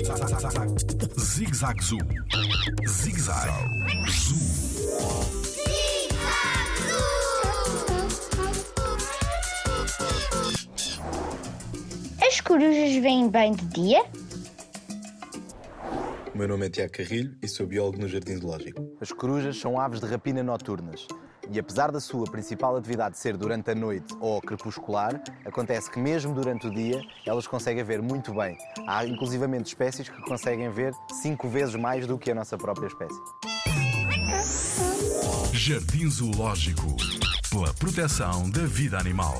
[0.00, 1.98] Zig Zag Zoo.
[2.88, 3.50] Zig Zag
[4.08, 4.36] Zoo.
[12.26, 14.02] As corujas vêm bem de dia?
[16.34, 18.96] O meu nome é Tiago Carrilho e sou biólogo no Jardim Zoológico.
[19.02, 21.06] As corujas são aves de rapina noturnas
[21.50, 26.32] e, apesar da sua principal atividade ser durante a noite ou crepuscular, acontece que mesmo
[26.34, 28.56] durante o dia elas conseguem ver muito bem.
[28.86, 33.20] Há inclusivamente espécies que conseguem ver cinco vezes mais do que a nossa própria espécie.
[35.52, 36.96] Jardim Zoológico.
[37.50, 39.34] Pela proteção da vida animal.